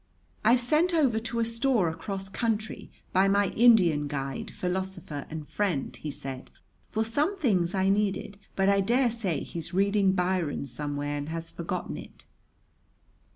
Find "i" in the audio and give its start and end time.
7.75-7.87, 8.67-8.81